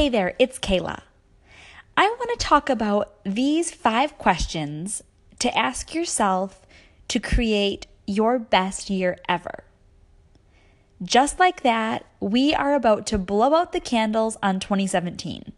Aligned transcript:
Hey 0.00 0.08
there, 0.08 0.32
it's 0.38 0.58
Kayla. 0.58 1.02
I 1.94 2.08
want 2.08 2.30
to 2.30 2.46
talk 2.46 2.70
about 2.70 3.16
these 3.22 3.70
five 3.70 4.16
questions 4.16 5.02
to 5.40 5.54
ask 5.54 5.94
yourself 5.94 6.64
to 7.08 7.20
create 7.20 7.86
your 8.06 8.38
best 8.38 8.88
year 8.88 9.18
ever. 9.28 9.62
Just 11.02 11.38
like 11.38 11.62
that, 11.64 12.06
we 12.18 12.54
are 12.54 12.74
about 12.74 13.04
to 13.08 13.18
blow 13.18 13.52
out 13.52 13.72
the 13.72 13.78
candles 13.78 14.38
on 14.42 14.58
2017. 14.58 15.52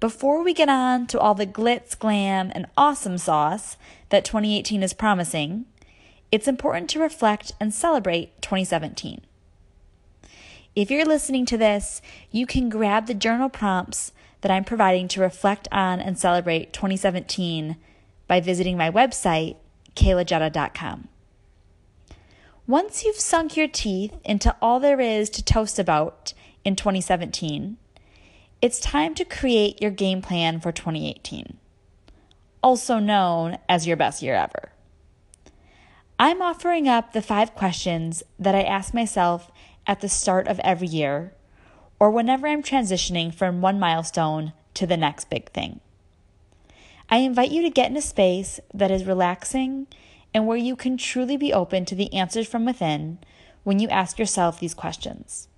Before 0.00 0.42
we 0.42 0.54
get 0.54 0.70
on 0.70 1.06
to 1.08 1.20
all 1.20 1.34
the 1.34 1.46
glitz, 1.46 1.98
glam, 1.98 2.50
and 2.54 2.68
awesome 2.74 3.18
sauce 3.18 3.76
that 4.08 4.24
2018 4.24 4.82
is 4.82 4.94
promising, 4.94 5.66
it's 6.32 6.48
important 6.48 6.88
to 6.88 6.98
reflect 6.98 7.52
and 7.60 7.74
celebrate 7.74 8.40
2017. 8.40 9.20
If 10.80 10.90
you're 10.90 11.04
listening 11.04 11.44
to 11.44 11.58
this, 11.58 12.00
you 12.30 12.46
can 12.46 12.70
grab 12.70 13.04
the 13.06 13.12
journal 13.12 13.50
prompts 13.50 14.12
that 14.40 14.50
I'm 14.50 14.64
providing 14.64 15.08
to 15.08 15.20
reflect 15.20 15.68
on 15.70 16.00
and 16.00 16.18
celebrate 16.18 16.72
2017 16.72 17.76
by 18.26 18.40
visiting 18.40 18.78
my 18.78 18.90
website, 18.90 19.56
kaylajetta.com. 19.94 21.08
Once 22.66 23.04
you've 23.04 23.20
sunk 23.20 23.58
your 23.58 23.68
teeth 23.68 24.14
into 24.24 24.56
all 24.62 24.80
there 24.80 25.02
is 25.02 25.28
to 25.28 25.44
toast 25.44 25.78
about 25.78 26.32
in 26.64 26.76
2017, 26.76 27.76
it's 28.62 28.80
time 28.80 29.14
to 29.16 29.24
create 29.26 29.82
your 29.82 29.90
game 29.90 30.22
plan 30.22 30.60
for 30.60 30.72
2018, 30.72 31.58
also 32.62 32.98
known 32.98 33.58
as 33.68 33.86
your 33.86 33.98
best 33.98 34.22
year 34.22 34.34
ever. 34.34 34.72
I'm 36.18 36.40
offering 36.40 36.88
up 36.88 37.12
the 37.12 37.20
five 37.20 37.54
questions 37.54 38.22
that 38.38 38.54
I 38.54 38.62
ask 38.62 38.94
myself 38.94 39.50
at 39.86 40.00
the 40.00 40.08
start 40.08 40.48
of 40.48 40.60
every 40.60 40.88
year 40.88 41.32
or 41.98 42.10
whenever 42.10 42.46
I'm 42.46 42.62
transitioning 42.62 43.32
from 43.32 43.60
one 43.60 43.78
milestone 43.78 44.52
to 44.74 44.86
the 44.86 44.96
next 44.96 45.30
big 45.30 45.50
thing. 45.52 45.80
I 47.08 47.18
invite 47.18 47.50
you 47.50 47.62
to 47.62 47.70
get 47.70 47.90
in 47.90 47.96
a 47.96 48.02
space 48.02 48.60
that 48.72 48.90
is 48.90 49.04
relaxing 49.04 49.86
and 50.32 50.46
where 50.46 50.56
you 50.56 50.76
can 50.76 50.96
truly 50.96 51.36
be 51.36 51.52
open 51.52 51.84
to 51.86 51.94
the 51.94 52.12
answers 52.14 52.48
from 52.48 52.64
within 52.64 53.18
when 53.64 53.78
you 53.78 53.88
ask 53.88 54.18
yourself 54.18 54.58
these 54.58 54.74
questions. 54.74 55.48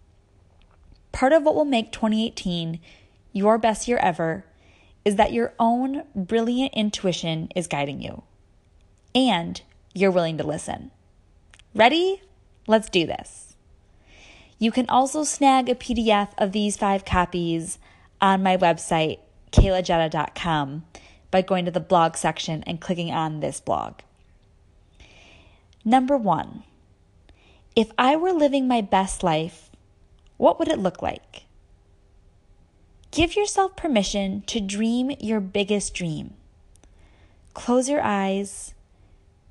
Part 1.13 1.33
of 1.33 1.43
what 1.43 1.55
will 1.55 1.67
make 1.67 1.93
2018 1.93 2.81
your 3.33 3.59
best 3.59 3.87
year 3.87 3.99
ever 3.99 4.45
is 5.05 5.17
that 5.17 5.33
your 5.33 5.53
own 5.59 6.05
brilliant 6.15 6.73
intuition 6.75 7.49
is 7.55 7.67
guiding 7.67 8.01
you 8.01 8.23
and 9.15 9.61
you're 9.95 10.11
willing 10.11 10.39
to 10.39 10.45
listen. 10.45 10.91
Ready? 11.75 12.23
Let's 12.67 12.89
do 12.89 13.07
this. 13.07 13.52
You 14.63 14.71
can 14.71 14.89
also 14.89 15.25
snag 15.25 15.69
a 15.69 15.75
PDF 15.75 16.29
of 16.39 16.53
these 16.53 16.77
five 16.77 17.05
copies 17.05 17.81
on 18.21 18.45
my 18.45 18.57
website, 18.57 19.19
kaylajetta.com, 19.51 20.85
by 21.33 21.43
going 21.43 21.65
to 21.65 21.73
the 21.73 21.81
blog 21.81 22.17
section 22.17 22.63
and 22.63 22.81
clicking 22.81 23.11
on 23.11 23.41
this 23.41 23.59
blog. 23.61 23.95
Number 25.85 26.17
one, 26.17 26.63
if 27.75 27.91
I 27.99 28.15
were 28.15 28.31
living 28.31 28.69
my 28.69 28.81
best 28.81 29.25
life, 29.25 29.69
what 30.37 30.61
would 30.61 30.69
it 30.69 30.79
look 30.79 31.03
like? 31.03 31.43
Give 33.11 33.35
yourself 33.35 33.75
permission 33.75 34.43
to 34.43 34.61
dream 34.61 35.11
your 35.19 35.41
biggest 35.41 35.93
dream. 35.93 36.35
Close 37.53 37.89
your 37.89 38.01
eyes, 38.01 38.75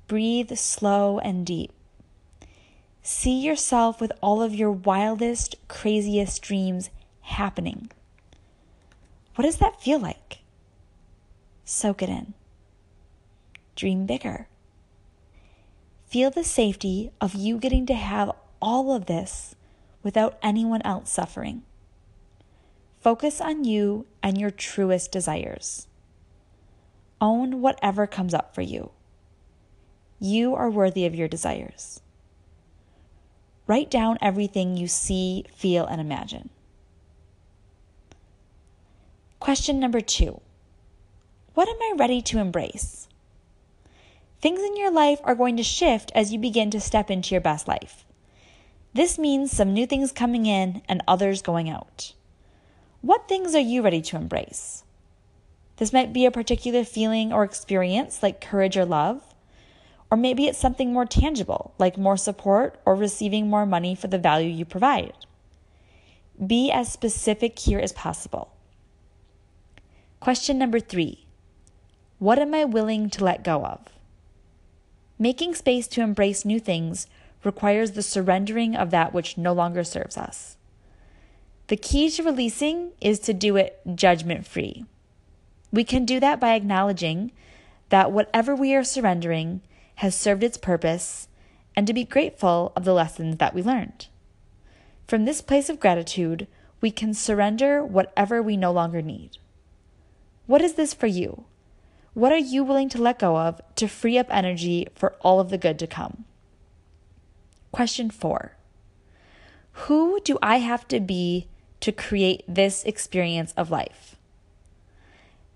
breathe 0.08 0.56
slow 0.56 1.18
and 1.18 1.44
deep. 1.44 1.70
See 3.04 3.40
yourself 3.40 4.00
with 4.00 4.12
all 4.20 4.42
of 4.42 4.54
your 4.54 4.70
wildest, 4.70 5.56
craziest 5.66 6.40
dreams 6.40 6.90
happening. 7.22 7.90
What 9.34 9.42
does 9.42 9.56
that 9.56 9.80
feel 9.80 9.98
like? 9.98 10.38
Soak 11.64 12.02
it 12.02 12.08
in. 12.08 12.34
Dream 13.74 14.06
bigger. 14.06 14.46
Feel 16.06 16.30
the 16.30 16.44
safety 16.44 17.10
of 17.20 17.34
you 17.34 17.58
getting 17.58 17.86
to 17.86 17.94
have 17.94 18.30
all 18.60 18.94
of 18.94 19.06
this 19.06 19.56
without 20.02 20.38
anyone 20.42 20.82
else 20.82 21.10
suffering. 21.10 21.62
Focus 23.00 23.40
on 23.40 23.64
you 23.64 24.06
and 24.22 24.38
your 24.38 24.50
truest 24.50 25.10
desires. 25.10 25.88
Own 27.20 27.60
whatever 27.60 28.06
comes 28.06 28.34
up 28.34 28.54
for 28.54 28.62
you. 28.62 28.90
You 30.20 30.54
are 30.54 30.70
worthy 30.70 31.04
of 31.04 31.16
your 31.16 31.26
desires. 31.28 32.01
Write 33.66 33.90
down 33.90 34.18
everything 34.20 34.76
you 34.76 34.88
see, 34.88 35.44
feel, 35.54 35.86
and 35.86 36.00
imagine. 36.00 36.50
Question 39.38 39.80
number 39.80 40.00
two 40.00 40.40
What 41.54 41.68
am 41.68 41.76
I 41.80 41.94
ready 41.96 42.22
to 42.22 42.38
embrace? 42.38 43.08
Things 44.40 44.60
in 44.60 44.76
your 44.76 44.90
life 44.90 45.20
are 45.22 45.36
going 45.36 45.56
to 45.56 45.62
shift 45.62 46.10
as 46.14 46.32
you 46.32 46.38
begin 46.38 46.70
to 46.70 46.80
step 46.80 47.10
into 47.10 47.34
your 47.34 47.40
best 47.40 47.68
life. 47.68 48.04
This 48.92 49.18
means 49.18 49.52
some 49.52 49.72
new 49.72 49.86
things 49.86 50.12
coming 50.12 50.46
in 50.46 50.82
and 50.88 51.02
others 51.06 51.42
going 51.42 51.70
out. 51.70 52.12
What 53.00 53.28
things 53.28 53.54
are 53.54 53.60
you 53.60 53.82
ready 53.82 54.02
to 54.02 54.16
embrace? 54.16 54.84
This 55.76 55.92
might 55.92 56.12
be 56.12 56.26
a 56.26 56.30
particular 56.30 56.84
feeling 56.84 57.32
or 57.32 57.42
experience 57.42 58.22
like 58.22 58.40
courage 58.40 58.76
or 58.76 58.84
love. 58.84 59.31
Or 60.12 60.16
maybe 60.16 60.46
it's 60.46 60.58
something 60.58 60.92
more 60.92 61.06
tangible, 61.06 61.72
like 61.78 61.96
more 61.96 62.18
support 62.18 62.78
or 62.84 62.94
receiving 62.94 63.48
more 63.48 63.64
money 63.64 63.94
for 63.94 64.08
the 64.08 64.18
value 64.18 64.50
you 64.50 64.66
provide. 64.66 65.14
Be 66.46 66.70
as 66.70 66.92
specific 66.92 67.58
here 67.58 67.78
as 67.78 67.94
possible. 67.94 68.52
Question 70.20 70.58
number 70.58 70.80
three 70.80 71.24
What 72.18 72.38
am 72.38 72.52
I 72.52 72.66
willing 72.66 73.08
to 73.08 73.24
let 73.24 73.42
go 73.42 73.64
of? 73.64 73.88
Making 75.18 75.54
space 75.54 75.88
to 75.88 76.02
embrace 76.02 76.44
new 76.44 76.60
things 76.60 77.06
requires 77.42 77.92
the 77.92 78.02
surrendering 78.02 78.76
of 78.76 78.90
that 78.90 79.14
which 79.14 79.38
no 79.38 79.54
longer 79.54 79.82
serves 79.82 80.18
us. 80.18 80.58
The 81.68 81.76
key 81.78 82.10
to 82.10 82.22
releasing 82.22 82.92
is 83.00 83.18
to 83.20 83.32
do 83.32 83.56
it 83.56 83.80
judgment 83.94 84.46
free. 84.46 84.84
We 85.72 85.84
can 85.84 86.04
do 86.04 86.20
that 86.20 86.38
by 86.38 86.52
acknowledging 86.52 87.32
that 87.88 88.12
whatever 88.12 88.54
we 88.54 88.74
are 88.74 88.84
surrendering 88.84 89.62
has 90.02 90.16
served 90.16 90.42
its 90.42 90.58
purpose 90.58 91.28
and 91.76 91.86
to 91.86 91.94
be 91.94 92.02
grateful 92.02 92.72
of 92.74 92.84
the 92.84 92.92
lessons 92.92 93.36
that 93.36 93.54
we 93.54 93.62
learned. 93.62 94.08
From 95.06 95.24
this 95.24 95.40
place 95.40 95.68
of 95.68 95.78
gratitude, 95.78 96.48
we 96.80 96.90
can 96.90 97.14
surrender 97.14 97.84
whatever 97.84 98.42
we 98.42 98.56
no 98.56 98.72
longer 98.72 99.00
need. 99.00 99.38
What 100.48 100.60
is 100.60 100.74
this 100.74 100.92
for 100.92 101.06
you? 101.06 101.44
What 102.14 102.32
are 102.32 102.36
you 102.36 102.64
willing 102.64 102.88
to 102.88 103.00
let 103.00 103.20
go 103.20 103.36
of 103.36 103.60
to 103.76 103.86
free 103.86 104.18
up 104.18 104.26
energy 104.28 104.88
for 104.92 105.12
all 105.20 105.38
of 105.38 105.50
the 105.50 105.56
good 105.56 105.78
to 105.78 105.86
come? 105.86 106.24
Question 107.70 108.10
four 108.10 108.56
Who 109.86 110.18
do 110.24 110.36
I 110.42 110.56
have 110.56 110.88
to 110.88 110.98
be 110.98 111.46
to 111.78 111.92
create 111.92 112.42
this 112.48 112.82
experience 112.82 113.54
of 113.56 113.70
life? 113.70 114.16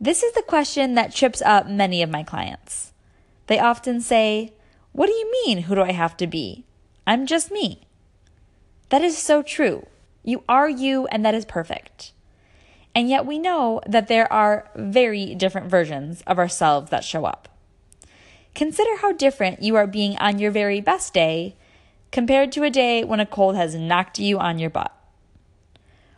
This 0.00 0.22
is 0.22 0.34
the 0.34 0.42
question 0.42 0.94
that 0.94 1.12
trips 1.12 1.42
up 1.42 1.68
many 1.68 2.00
of 2.00 2.10
my 2.10 2.22
clients. 2.22 2.92
They 3.46 3.58
often 3.58 4.00
say, 4.00 4.52
What 4.92 5.06
do 5.06 5.12
you 5.12 5.30
mean, 5.44 5.62
who 5.62 5.74
do 5.74 5.82
I 5.82 5.92
have 5.92 6.16
to 6.18 6.26
be? 6.26 6.64
I'm 7.06 7.26
just 7.26 7.50
me. 7.50 7.82
That 8.88 9.02
is 9.02 9.16
so 9.18 9.42
true. 9.42 9.86
You 10.22 10.42
are 10.48 10.68
you, 10.68 11.06
and 11.06 11.24
that 11.24 11.34
is 11.34 11.44
perfect. 11.44 12.12
And 12.94 13.08
yet 13.08 13.26
we 13.26 13.38
know 13.38 13.80
that 13.86 14.08
there 14.08 14.32
are 14.32 14.70
very 14.74 15.34
different 15.34 15.70
versions 15.70 16.22
of 16.26 16.38
ourselves 16.38 16.90
that 16.90 17.04
show 17.04 17.24
up. 17.24 17.48
Consider 18.54 18.96
how 18.96 19.12
different 19.12 19.62
you 19.62 19.76
are 19.76 19.86
being 19.86 20.16
on 20.16 20.38
your 20.38 20.50
very 20.50 20.80
best 20.80 21.12
day 21.12 21.56
compared 22.10 22.50
to 22.52 22.64
a 22.64 22.70
day 22.70 23.04
when 23.04 23.20
a 23.20 23.26
cold 23.26 23.54
has 23.54 23.74
knocked 23.74 24.18
you 24.18 24.38
on 24.38 24.58
your 24.58 24.70
butt. 24.70 24.92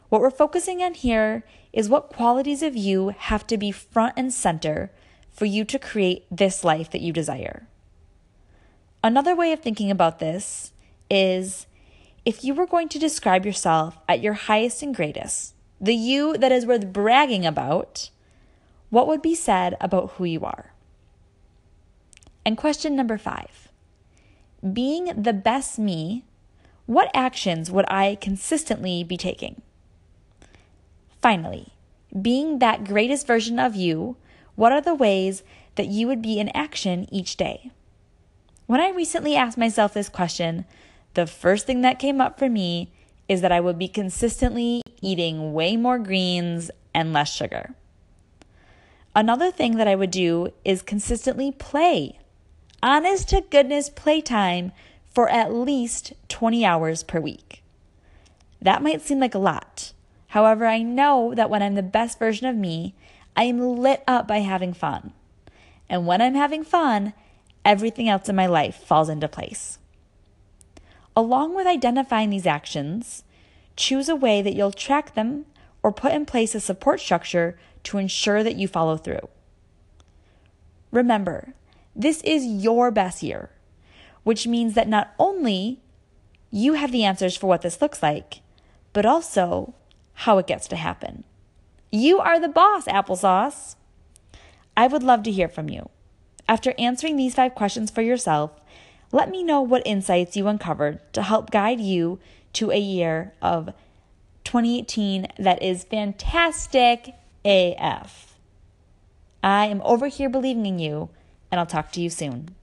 What 0.08 0.20
we're 0.20 0.30
focusing 0.30 0.82
on 0.82 0.94
here 0.94 1.44
is 1.72 1.88
what 1.88 2.10
qualities 2.10 2.62
of 2.62 2.76
you 2.76 3.08
have 3.08 3.46
to 3.48 3.58
be 3.58 3.72
front 3.72 4.14
and 4.16 4.32
center 4.32 4.92
for 5.32 5.44
you 5.44 5.64
to 5.64 5.78
create 5.78 6.26
this 6.30 6.64
life 6.64 6.90
that 6.90 7.00
you 7.00 7.12
desire. 7.12 7.66
Another 9.02 9.34
way 9.34 9.52
of 9.52 9.60
thinking 9.60 9.90
about 9.90 10.18
this 10.18 10.72
is 11.10 11.66
if 12.24 12.44
you 12.44 12.54
were 12.54 12.66
going 12.66 12.88
to 12.90 12.98
describe 12.98 13.46
yourself 13.46 13.98
at 14.08 14.20
your 14.20 14.34
highest 14.34 14.82
and 14.82 14.94
greatest, 14.94 15.54
the 15.80 15.94
you 15.94 16.36
that 16.36 16.52
is 16.52 16.66
worth 16.66 16.92
bragging 16.92 17.46
about, 17.46 18.10
what 18.90 19.06
would 19.06 19.22
be 19.22 19.34
said 19.34 19.76
about 19.80 20.12
who 20.12 20.24
you 20.24 20.44
are? 20.44 20.72
And 22.44 22.56
question 22.56 22.96
number 22.96 23.18
five 23.18 23.68
being 24.72 25.22
the 25.22 25.32
best 25.32 25.78
me, 25.78 26.24
what 26.86 27.10
actions 27.14 27.70
would 27.70 27.84
I 27.88 28.16
consistently 28.16 29.04
be 29.04 29.16
taking? 29.16 29.62
Finally, 31.22 31.68
being 32.20 32.58
that 32.58 32.84
greatest 32.84 33.26
version 33.26 33.58
of 33.58 33.76
you 33.76 34.16
what 34.58 34.72
are 34.72 34.80
the 34.80 34.92
ways 34.92 35.44
that 35.76 35.86
you 35.86 36.08
would 36.08 36.20
be 36.20 36.40
in 36.40 36.48
action 36.48 37.06
each 37.12 37.36
day? 37.36 37.70
When 38.66 38.80
I 38.80 38.90
recently 38.90 39.36
asked 39.36 39.56
myself 39.56 39.94
this 39.94 40.08
question, 40.08 40.64
the 41.14 41.28
first 41.28 41.64
thing 41.64 41.82
that 41.82 42.00
came 42.00 42.20
up 42.20 42.40
for 42.40 42.48
me 42.48 42.90
is 43.28 43.40
that 43.40 43.52
I 43.52 43.60
would 43.60 43.78
be 43.78 43.86
consistently 43.86 44.82
eating 45.00 45.52
way 45.52 45.76
more 45.76 46.00
greens 46.00 46.72
and 46.92 47.12
less 47.12 47.32
sugar. 47.32 47.72
Another 49.14 49.52
thing 49.52 49.76
that 49.76 49.86
I 49.86 49.94
would 49.94 50.10
do 50.10 50.48
is 50.64 50.82
consistently 50.82 51.52
play. 51.52 52.18
Honest 52.82 53.28
to 53.28 53.42
goodness 53.42 53.88
playtime 53.88 54.72
for 55.14 55.28
at 55.28 55.54
least 55.54 56.14
20 56.26 56.64
hours 56.64 57.04
per 57.04 57.20
week. 57.20 57.62
That 58.60 58.82
might 58.82 59.02
seem 59.02 59.20
like 59.20 59.36
a 59.36 59.38
lot. 59.38 59.92
However, 60.28 60.66
I 60.66 60.82
know 60.82 61.32
that 61.36 61.48
when 61.48 61.62
I'm 61.62 61.76
the 61.76 61.82
best 61.84 62.18
version 62.18 62.48
of 62.48 62.56
me, 62.56 62.96
I 63.38 63.44
am 63.44 63.60
lit 63.60 64.02
up 64.08 64.26
by 64.26 64.38
having 64.38 64.74
fun. 64.74 65.12
And 65.88 66.08
when 66.08 66.20
I'm 66.20 66.34
having 66.34 66.64
fun, 66.64 67.12
everything 67.64 68.08
else 68.08 68.28
in 68.28 68.34
my 68.34 68.46
life 68.46 68.74
falls 68.74 69.08
into 69.08 69.28
place. 69.28 69.78
Along 71.16 71.54
with 71.54 71.64
identifying 71.64 72.30
these 72.30 72.48
actions, 72.48 73.22
choose 73.76 74.08
a 74.08 74.16
way 74.16 74.42
that 74.42 74.56
you'll 74.56 74.72
track 74.72 75.14
them 75.14 75.46
or 75.84 75.92
put 75.92 76.12
in 76.12 76.26
place 76.26 76.56
a 76.56 76.60
support 76.60 76.98
structure 76.98 77.56
to 77.84 77.98
ensure 77.98 78.42
that 78.42 78.56
you 78.56 78.66
follow 78.66 78.96
through. 78.96 79.28
Remember, 80.90 81.54
this 81.94 82.20
is 82.22 82.44
your 82.44 82.90
best 82.90 83.22
year, 83.22 83.50
which 84.24 84.48
means 84.48 84.74
that 84.74 84.88
not 84.88 85.14
only 85.16 85.80
you 86.50 86.72
have 86.72 86.90
the 86.90 87.04
answers 87.04 87.36
for 87.36 87.46
what 87.46 87.62
this 87.62 87.80
looks 87.80 88.02
like, 88.02 88.40
but 88.92 89.06
also 89.06 89.74
how 90.14 90.38
it 90.38 90.48
gets 90.48 90.66
to 90.66 90.74
happen. 90.76 91.22
You 91.90 92.18
are 92.18 92.38
the 92.38 92.48
boss, 92.48 92.84
applesauce. 92.84 93.76
I 94.76 94.86
would 94.86 95.02
love 95.02 95.22
to 95.22 95.30
hear 95.30 95.48
from 95.48 95.70
you. 95.70 95.88
After 96.46 96.74
answering 96.78 97.16
these 97.16 97.34
five 97.34 97.54
questions 97.54 97.90
for 97.90 98.02
yourself, 98.02 98.50
let 99.10 99.30
me 99.30 99.42
know 99.42 99.62
what 99.62 99.86
insights 99.86 100.36
you 100.36 100.48
uncovered 100.48 101.00
to 101.14 101.22
help 101.22 101.50
guide 101.50 101.80
you 101.80 102.18
to 102.54 102.70
a 102.70 102.78
year 102.78 103.32
of 103.40 103.72
2018 104.44 105.28
that 105.38 105.62
is 105.62 105.84
fantastic 105.84 107.14
AF. 107.44 108.36
I 109.42 109.66
am 109.66 109.80
over 109.82 110.08
here 110.08 110.28
believing 110.28 110.66
in 110.66 110.78
you, 110.78 111.08
and 111.50 111.58
I'll 111.58 111.66
talk 111.66 111.90
to 111.92 112.00
you 112.00 112.10
soon. 112.10 112.54